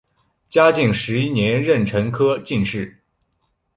[0.49, 3.01] 嘉靖十一年壬辰科进士。